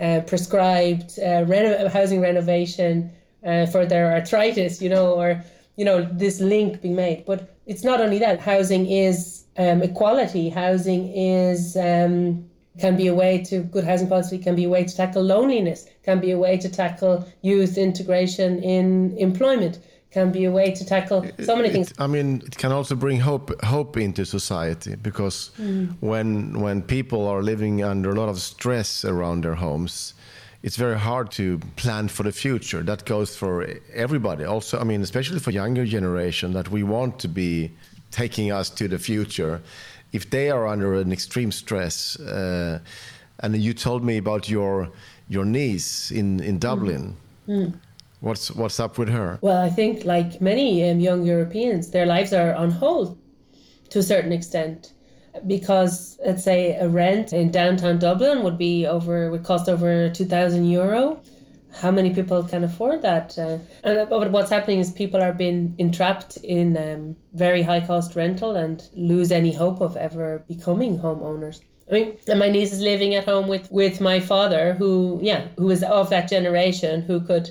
[0.00, 3.10] uh, prescribed uh, reno- housing renovation
[3.44, 5.42] uh, for their arthritis, you know, or
[5.76, 7.24] you know this link being made.
[7.26, 10.48] But it's not only that housing is um, equality.
[10.48, 12.49] Housing is um,
[12.80, 15.86] can be a way to good housing policy can be a way to tackle loneliness
[16.02, 19.78] can be a way to tackle youth integration in employment
[20.10, 21.94] can be a way to tackle so many things.
[21.98, 25.94] I mean, it can also bring hope hope into society because mm.
[26.00, 30.14] when when people are living under a lot of stress around their homes,
[30.62, 32.82] it's very hard to plan for the future.
[32.82, 34.44] That goes for everybody.
[34.44, 37.70] Also, I mean, especially for younger generation, that we want to be
[38.10, 39.62] taking us to the future
[40.12, 42.78] if they are under an extreme stress, uh,
[43.40, 44.90] and you told me about your
[45.28, 47.16] your niece in in Dublin.
[47.48, 47.66] Mm.
[47.66, 47.74] Mm.
[48.20, 49.38] What's what's up with her?
[49.40, 53.16] Well, I think like many um, young Europeans, their lives are on hold.
[53.90, 54.92] to a certain extent
[55.46, 60.64] because let's say a rent in downtown Dublin would be over would cost over 2000
[60.64, 61.20] euro
[61.74, 65.74] how many people can afford that uh, and but what's happening is people are being
[65.78, 71.60] entrapped in um, very high cost rental and lose any hope of ever becoming homeowners.
[71.90, 75.70] I mean, my niece is living at home with with my father, who, yeah, who
[75.70, 77.50] is of that generation, who could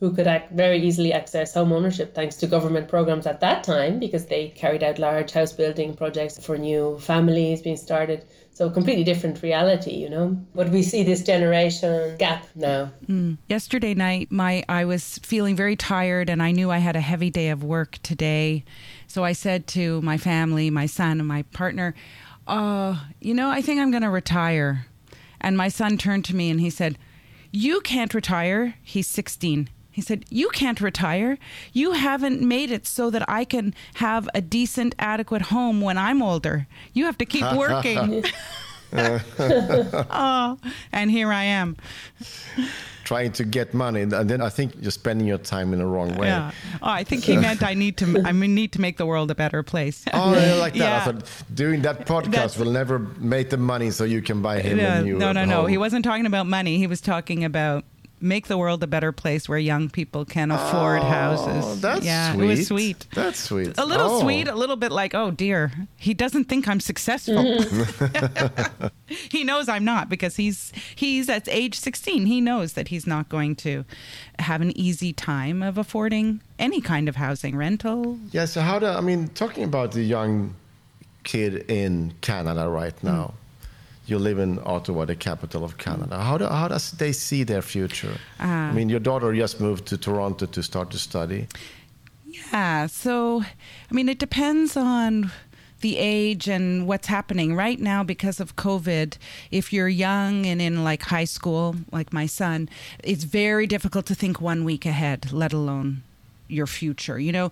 [0.00, 4.24] who could very easily access home ownership thanks to government programs at that time because
[4.26, 8.24] they carried out large house building projects for new families being started.
[8.52, 10.38] So completely different reality, you know.
[10.54, 12.90] But we see this generation gap now.
[13.06, 13.36] Mm.
[13.46, 17.30] Yesterday night, my I was feeling very tired, and I knew I had a heavy
[17.30, 18.64] day of work today.
[19.06, 21.94] So I said to my family, my son, and my partner,
[22.46, 24.86] uh, "You know, I think I'm going to retire."
[25.40, 26.98] And my son turned to me and he said,
[27.50, 29.68] "You can't retire." He's 16
[30.00, 31.36] he said, You can't retire.
[31.74, 36.22] You haven't made it so that I can have a decent, adequate home when I'm
[36.22, 36.66] older.
[36.94, 38.24] You have to keep working.
[38.92, 40.58] oh,
[40.90, 41.76] and here I am.
[43.04, 46.16] Trying to get money, and then I think you're spending your time in the wrong
[46.16, 46.28] way.
[46.28, 46.50] Yeah.
[46.82, 48.22] Oh, I think he meant I need to.
[48.24, 50.04] I need to make the world a better place.
[50.12, 50.78] oh, yeah, like that.
[50.78, 50.96] Yeah.
[50.96, 54.60] I thought doing that podcast That's, will never make the money so you can buy
[54.60, 55.18] him a new.
[55.18, 55.48] No, no, home.
[55.50, 55.66] no.
[55.66, 56.78] He wasn't talking about money.
[56.78, 57.84] He was talking about
[58.20, 61.80] make the world a better place where young people can afford oh, houses.
[61.80, 62.44] That's yeah, sweet.
[62.44, 63.06] It was sweet.
[63.14, 63.78] That's sweet.
[63.78, 64.20] A little oh.
[64.20, 67.62] sweet, a little bit like, oh dear, he doesn't think I'm successful.
[69.06, 72.26] he knows I'm not because he's he's at age 16.
[72.26, 73.84] He knows that he's not going to
[74.38, 78.18] have an easy time of affording any kind of housing rental.
[78.30, 78.44] Yeah.
[78.44, 80.54] So how do I mean talking about the young
[81.24, 83.34] kid in Canada right now?
[83.34, 83.34] Mm
[84.10, 86.18] you live in Ottawa, the capital of Canada.
[86.20, 88.16] How, do, how does they see their future?
[88.38, 91.46] Uh, I mean, your daughter just moved to Toronto to start to study.
[92.26, 95.30] Yeah, so I mean, it depends on
[95.80, 99.16] the age and what's happening right now because of COVID.
[99.50, 102.68] If you're young and in like high school, like my son,
[103.02, 106.02] it's very difficult to think one week ahead, let alone
[106.50, 107.50] your future, you know,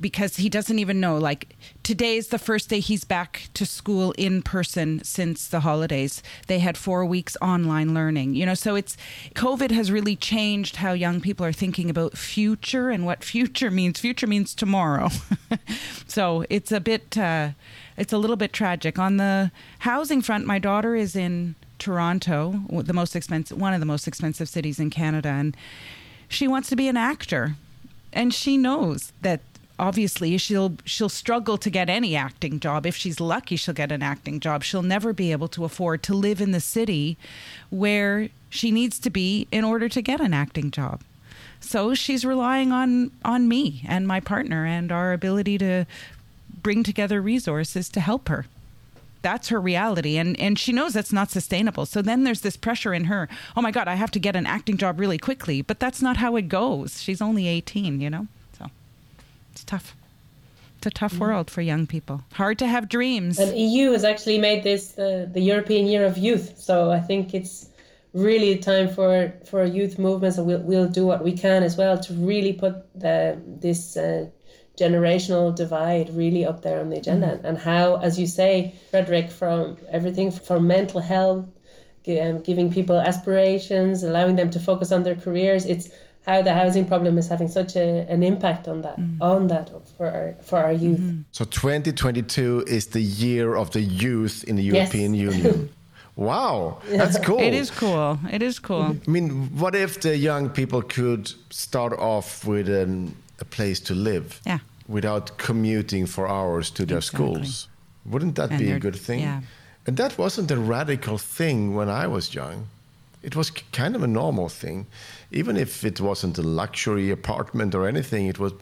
[0.00, 1.18] because he doesn't even know.
[1.18, 6.22] Like today is the first day he's back to school in person since the holidays.
[6.46, 8.96] They had four weeks online learning, you know, so it's
[9.34, 14.00] COVID has really changed how young people are thinking about future and what future means.
[14.00, 15.08] Future means tomorrow.
[16.06, 17.50] so it's a bit, uh,
[17.96, 18.98] it's a little bit tragic.
[18.98, 23.86] On the housing front, my daughter is in Toronto, the most expensive, one of the
[23.86, 25.56] most expensive cities in Canada, and
[26.28, 27.56] she wants to be an actor
[28.12, 29.40] and she knows that
[29.78, 32.86] obviously she'll she'll struggle to get any acting job.
[32.86, 34.62] If she's lucky she'll get an acting job.
[34.62, 37.16] She'll never be able to afford to live in the city
[37.70, 41.02] where she needs to be in order to get an acting job.
[41.60, 45.86] So she's relying on on me and my partner and our ability to
[46.62, 48.46] bring together resources to help her
[49.22, 50.16] that's her reality.
[50.18, 51.86] And and she knows that's not sustainable.
[51.86, 53.28] So then there's this pressure in her.
[53.56, 55.62] Oh my god i have to get an acting job really quickly.
[55.62, 57.02] But that's not how it goes.
[57.02, 58.26] She's only 18 you know?
[58.58, 58.66] So
[59.52, 59.94] it's tough.
[60.78, 61.22] It's a tough mm-hmm.
[61.22, 62.22] world for young people.
[62.32, 63.38] Hard to have dreams.
[63.38, 66.58] And eu has actually made this uh, the european year of youth.
[66.58, 67.68] So i think it's
[68.14, 70.38] really time for for youth movements.
[70.38, 74.26] And we'll, we'll do what we can as well to really put the, this uh,
[74.78, 79.30] generational divide really up there on the agenda mm and how as you say Fredrik
[79.30, 81.44] from everything from mental health
[82.08, 85.90] um, giving people aspirations allowing them to focus on their careers it's
[86.24, 89.20] how the housing problem is having such a, an impact on that mm.
[89.20, 91.22] on that for our, for our youth mm-hmm.
[91.32, 95.34] so 2022 is the year of the youth in the european yes.
[95.36, 95.68] union
[96.14, 97.40] Wow, that's cool.
[97.40, 98.18] It is cool.
[98.30, 98.82] It is cool.
[99.06, 103.94] I mean, what if the young people could start off with an a place to
[103.94, 104.58] live yeah.
[104.88, 107.18] without commuting for hours to their exactly.
[107.18, 107.68] schools.
[108.04, 109.20] Wouldn't that and be a good thing?
[109.20, 109.42] Yeah.
[109.86, 112.68] And that wasn't a radical thing when I was young.
[113.22, 114.86] It was kind of a normal thing.
[115.30, 118.52] Even if it wasn't a luxury apartment or anything, it was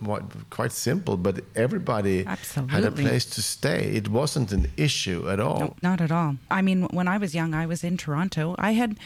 [0.50, 2.74] quite simple, but everybody Absolutely.
[2.74, 3.90] had a place to stay.
[3.94, 5.61] It wasn't an issue at all.
[5.61, 6.37] No, not at all.
[6.50, 8.54] I mean, when I was young, I was in Toronto.
[8.59, 8.98] I had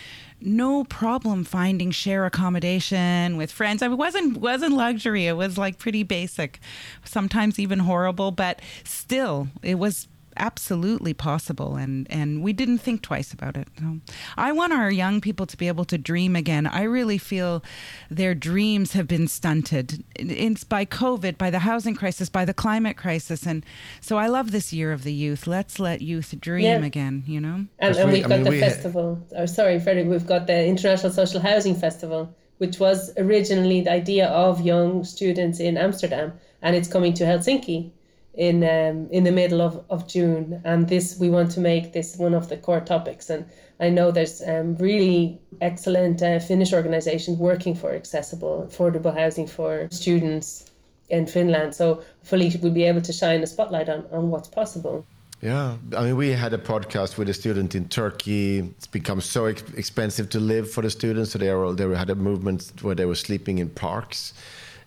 [0.44, 3.82] no problem finding share accommodation with friends.
[3.82, 5.26] I mean, wasn't wasn't luxury.
[5.26, 6.60] It was like pretty basic,
[7.04, 13.32] sometimes even horrible, but still, it was absolutely possible and and we didn't think twice
[13.32, 13.68] about it.
[13.78, 14.00] So
[14.36, 16.66] i want our young people to be able to dream again.
[16.66, 17.62] I really feel
[18.10, 20.04] their dreams have been stunted.
[20.16, 23.64] It's by covid by the housing crisis by the climate crisis and
[24.00, 25.46] so i love this year of the youth.
[25.46, 26.84] Let's let youth dream yeah.
[26.84, 27.66] again you know?
[27.78, 29.20] And, and we've got mean, the we festival.
[29.36, 34.28] Oh sorry Fredrik we've got the international social housing festival which was originally the idea
[34.28, 36.32] of young students in amsterdam
[36.62, 37.90] and it's coming to helsinki
[38.36, 42.16] in um, in the middle of, of June, and this we want to make this
[42.16, 43.30] one of the core topics.
[43.30, 43.44] And
[43.80, 49.88] I know there's um, really excellent uh, Finnish organisations working for accessible, affordable housing for
[49.90, 50.70] students
[51.08, 51.74] in Finland.
[51.74, 55.04] So hopefully we'll be able to shine a spotlight on, on what's possible.
[55.40, 58.60] Yeah, I mean, we had a podcast with a student in Turkey.
[58.60, 62.08] It's become so ex- expensive to live for the students, so they were, they had
[62.08, 64.32] a movement where they were sleeping in parks.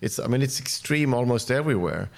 [0.01, 2.09] It's, I mean, it's extreme almost everywhere,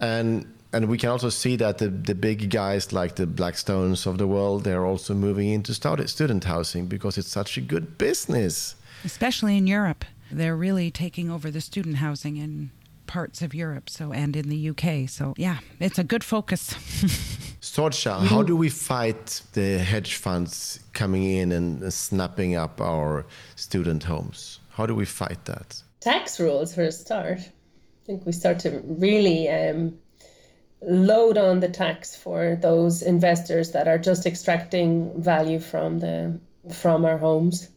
[0.00, 4.18] and and we can also see that the, the big guys like the Blackstones of
[4.18, 8.74] the world, they're also moving into student housing because it's such a good business.
[9.04, 10.04] Especially in Europe.
[10.30, 12.70] They're really taking over the student housing in
[13.06, 15.08] parts of Europe so and in the UK.
[15.08, 16.74] So yeah, it's a good focus.
[17.60, 24.04] Sorcha, how do we fight the hedge funds coming in and snapping up our student
[24.04, 24.60] homes?
[24.70, 25.82] How do we fight that?
[26.00, 27.38] Tax rules for a start.
[27.38, 29.98] I think we start to really um,
[30.80, 36.38] load on the tax for those investors that are just extracting value from the
[36.72, 37.68] from our homes.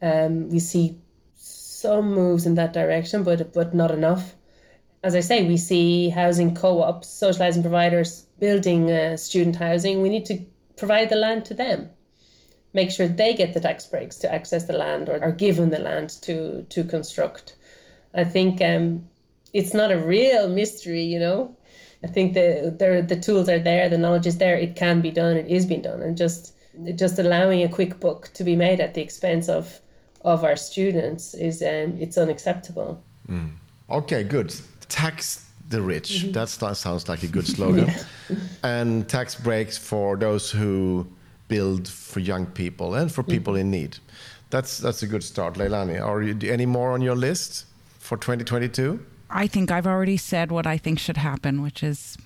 [0.00, 0.98] Um, we see
[1.36, 4.34] some moves in that direction, but but not enough.
[5.02, 10.00] As I say, we see housing co-ops, socializing providers building uh, student housing.
[10.00, 10.44] We need to
[10.76, 11.90] provide the land to them,
[12.72, 15.78] make sure they get the tax breaks to access the land or are given the
[15.78, 17.56] land to to construct.
[18.14, 19.08] I think um,
[19.52, 21.56] it's not a real mystery, you know.
[22.04, 24.56] I think the the the tools are there, the knowledge is there.
[24.56, 25.36] It can be done.
[25.36, 26.54] It is being done, and just
[26.94, 29.80] just allowing a quick book to be made at the expense of
[30.24, 33.02] of our students is um, it's unacceptable.
[33.28, 33.52] Mm.
[33.90, 34.54] Okay, good.
[34.88, 36.24] Tax the rich.
[36.24, 36.32] Mm-hmm.
[36.32, 37.86] That sounds like a good slogan.
[38.28, 38.36] yeah.
[38.62, 41.06] And tax breaks for those who
[41.48, 43.60] build for young people and for people mm-hmm.
[43.60, 43.98] in need.
[44.50, 46.00] That's that's a good start, Leilani.
[46.00, 47.66] Are you any more on your list
[47.98, 49.00] for 2022?
[49.32, 52.18] I think I've already said what I think should happen, which is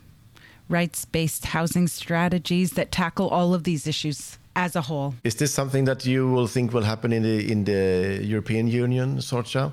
[0.69, 5.15] rights based housing strategies that tackle all of these issues as a whole.
[5.23, 9.19] Is this something that you will think will happen in the in the European Union,
[9.19, 9.73] Sorcha?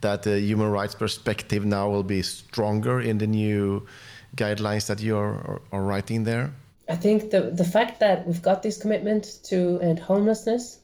[0.00, 3.86] That the human rights perspective now will be stronger in the new
[4.34, 6.52] guidelines that you are, are writing there?
[6.88, 10.78] I think the the fact that we've got this commitment to end homelessness,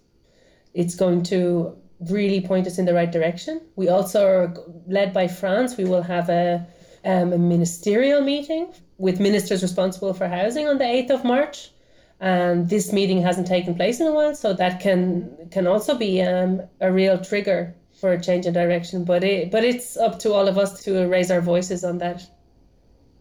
[0.74, 3.60] it's going to really point us in the right direction.
[3.76, 4.54] We also are
[4.86, 5.76] led by France.
[5.76, 6.66] We will have a,
[7.04, 11.70] um, a ministerial meeting with ministers responsible for housing on the 8th of March.
[12.18, 16.22] And this meeting hasn't taken place in a while, so that can can also be
[16.22, 19.04] um, a real trigger for a change in direction.
[19.04, 22.26] But it but it's up to all of us to raise our voices on that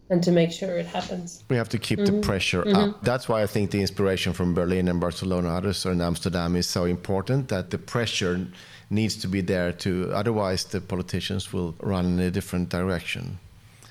[0.09, 1.43] and to make sure it happens.
[1.49, 2.17] We have to keep mm-hmm.
[2.17, 2.75] the pressure mm-hmm.
[2.75, 3.03] up.
[3.03, 6.85] That's why I think the inspiration from Berlin and Barcelona, others, and Amsterdam is so
[6.85, 7.49] important.
[7.49, 8.47] That the pressure
[8.89, 10.11] needs to be there to.
[10.13, 13.39] Otherwise, the politicians will run in a different direction.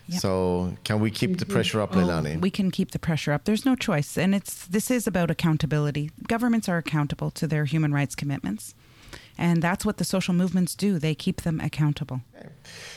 [0.06, 0.20] Yep.
[0.20, 2.36] So, can we keep the pressure up, Leilani?
[2.36, 3.44] Oh, we can keep the pressure up.
[3.44, 6.10] There's no choice, and it's this is about accountability.
[6.28, 8.74] Governments are accountable to their human rights commitments.
[9.38, 10.98] And that's what the social movements do.
[10.98, 12.20] They keep them accountable.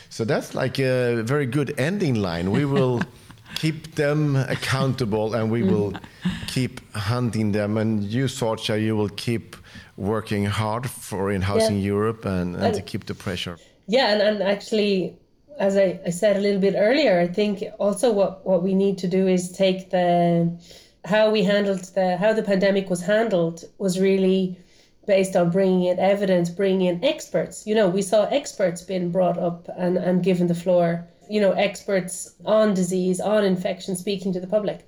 [0.10, 2.52] So that's like a very good ending line.
[2.52, 3.02] We will
[3.56, 6.48] keep them accountable and we will mm.
[6.48, 7.78] keep hunting them.
[7.78, 9.56] And you, Sorcha, you will keep
[9.98, 11.94] working hard for in Housing yeah.
[11.94, 13.58] Europe and, and, and, to keep the pressure.
[13.88, 15.18] Yeah, and, and actually,
[15.60, 18.98] as I, I said a little bit earlier, I think also what, what we need
[19.00, 20.52] to do is take the
[21.06, 24.60] how we handled the how the pandemic was handled was really
[25.08, 27.66] based on bringing in evidence, bringing in experts.
[27.66, 31.54] You know, we saw experts being brought up and, and given the floor, you know,
[31.54, 34.86] experts on disease, on infection, speaking to the public.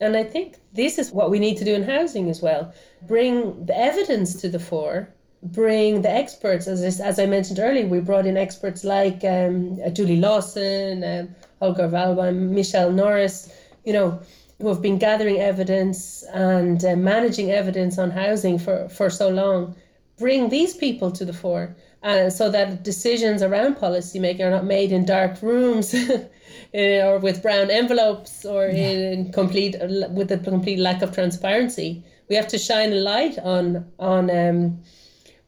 [0.00, 2.72] And I think this is what we need to do in housing as well.
[3.06, 5.08] Bring the evidence to the fore,
[5.42, 6.66] bring the experts.
[6.68, 11.34] As I, as I mentioned earlier, we brought in experts like um, Julie Lawson, um,
[11.60, 13.52] Holger Walbaum, Michelle Norris,
[13.84, 14.20] you know,
[14.62, 19.74] who have been gathering evidence and uh, managing evidence on housing for, for so long,
[20.18, 24.92] bring these people to the fore uh, so that decisions around policymaking are not made
[24.92, 25.94] in dark rooms
[26.74, 28.88] or with brown envelopes or yeah.
[28.88, 29.74] in complete
[30.10, 32.04] with a complete lack of transparency.
[32.28, 34.80] We have to shine a light on on um,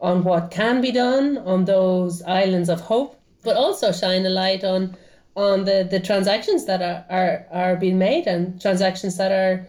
[0.00, 4.64] on what can be done on those islands of hope, but also shine a light
[4.64, 4.96] on
[5.36, 9.66] on the, the transactions that are, are, are being made and transactions that are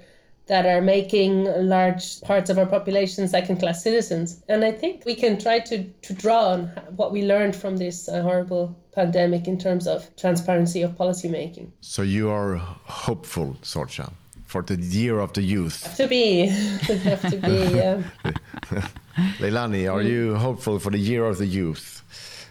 [0.47, 4.43] that are making large parts of our population second class citizens.
[4.47, 8.07] And I think we can try to, to draw on what we learned from this
[8.07, 11.71] uh, horrible pandemic in terms of transparency of policy making.
[11.81, 14.13] So you are hopeful, Sorcha,
[14.45, 15.83] for the year of the youth.
[15.83, 16.47] Have to be.
[16.85, 18.03] To have to be, yeah.
[19.39, 21.94] Leilani, are you hopeful for the year of the youth?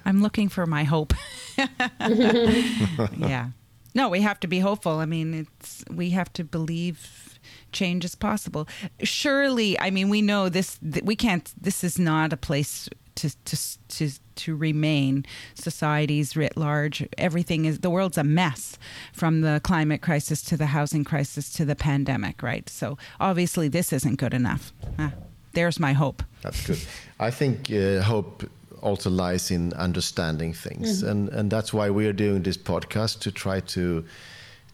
[0.05, 1.14] I'm looking for my hope.
[1.57, 3.48] yeah.
[3.94, 4.98] No, we have to be hopeful.
[4.98, 7.38] I mean, it's we have to believe
[7.72, 8.66] change is possible.
[9.02, 10.78] Surely, I mean, we know this.
[11.02, 11.52] We can't.
[11.61, 13.57] This is not a place to to
[13.88, 15.24] to to remain.
[15.55, 18.78] Societies writ large, everything is the world's a mess,
[19.12, 22.42] from the climate crisis to the housing crisis to the pandemic.
[22.42, 22.68] Right.
[22.68, 24.72] So obviously, this isn't good enough.
[24.98, 25.12] Ah,
[25.52, 26.22] there's my hope.
[26.42, 26.80] That's good.
[27.20, 28.44] I think uh, hope
[28.85, 31.11] also lies in understanding things, mm-hmm.
[31.11, 34.05] and and that's why we are doing this podcast to try to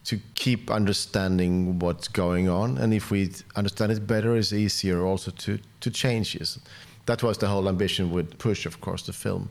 [0.04, 5.30] to keep understanding what's going on, and if we understand it better, it's easier also
[5.30, 6.58] to to change it.
[7.06, 9.48] That was the whole ambition with Push, of course, the film.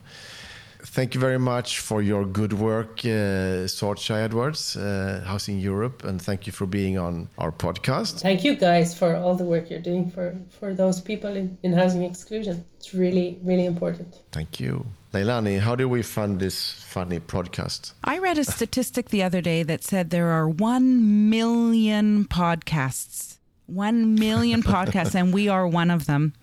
[0.82, 6.21] Thank you very much for your good work, uh, Sorcha Edwards, uh, Housing Europe, and
[6.21, 8.21] thank you for being on our podcast.
[8.21, 11.73] Thank you guys for all the work you're doing for, for those people in, in
[11.73, 12.63] housing exclusion.
[12.77, 14.21] It's really, really important.
[14.32, 14.86] Thank you.
[15.13, 17.93] Leilani, how do we fund this funny podcast?
[18.03, 23.28] I read a statistic the other day that said there are 1 million podcasts
[23.70, 26.34] 1 million podcasts, and we are one of them.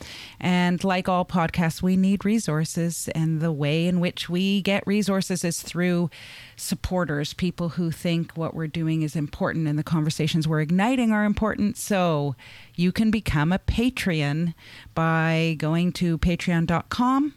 [0.41, 3.09] And like all podcasts, we need resources.
[3.15, 6.11] And the way in which we get resources is through
[6.57, 11.25] supporters, people who think what we're doing is important and the conversations we're igniting are
[11.25, 11.77] important.
[11.77, 12.37] So
[12.75, 14.55] you can become a Patreon
[14.95, 17.35] by going to patreon.com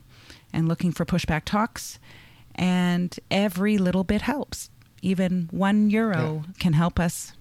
[0.54, 2.00] and looking for Pushback Talks.
[2.56, 4.70] And every little bit helps.
[5.02, 6.54] Even one euro yeah.
[6.60, 7.34] can help us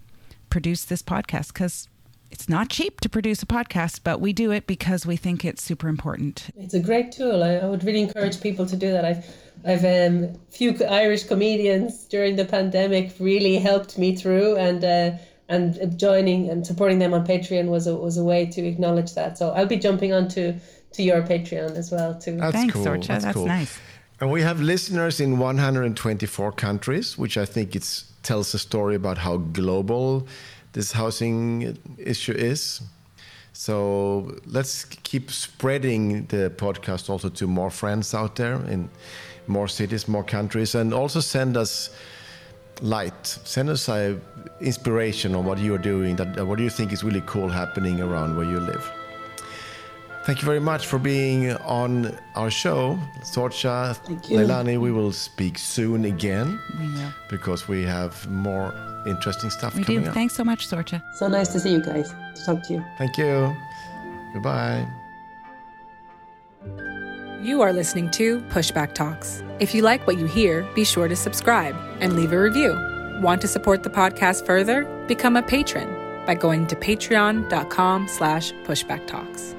[0.49, 1.89] produce this podcast because
[2.31, 5.63] it's not cheap to produce a podcast, but we do it because we think it's
[5.63, 6.51] super important.
[6.57, 7.43] It's a great tool.
[7.43, 9.05] I, I would really encourage people to do that.
[9.05, 9.25] I've
[9.65, 15.19] I've um, few Irish comedians during the pandemic really helped me through, and uh,
[15.49, 19.39] and joining and supporting them on Patreon was a was a way to acknowledge that.
[19.39, 20.55] So I'll be jumping onto
[20.93, 22.37] to your Patreon as well too.
[22.37, 22.85] That's Thanks, cool.
[22.85, 23.07] Sorcha.
[23.07, 23.47] That's, That's cool.
[23.47, 23.79] nice.
[24.21, 29.19] And we have listeners in 124 countries, which I think it tells a story about
[29.19, 30.27] how global
[30.73, 32.83] this housing issue is.
[33.53, 38.89] So let's keep spreading the podcast also to more friends out there in
[39.47, 41.91] more cities, more countries, and also send us
[42.83, 43.27] light.
[43.27, 44.17] Send us uh,
[44.61, 46.17] inspiration on what you are doing.
[46.17, 48.98] That what do you think is really cool happening around where you live.
[50.29, 53.99] Thank you very much for being on our show, Sorcha,
[54.29, 54.79] Leilani.
[54.79, 56.61] We will speak soon again
[57.31, 58.75] because we have more
[59.07, 60.09] interesting stuff we coming do.
[60.09, 60.15] Up.
[60.15, 61.03] Thanks so much, Sorcha.
[61.15, 62.11] So nice to see you guys.
[62.35, 62.85] To talk to you.
[62.99, 63.57] Thank you.
[64.35, 64.87] Goodbye.
[67.41, 69.43] You are listening to Pushback Talks.
[69.61, 72.75] If you like what you hear, be sure to subscribe and leave a review.
[73.23, 74.85] Want to support the podcast further?
[75.09, 75.89] Become a patron
[76.27, 79.55] by going to patreon.com slash pushbacktalks.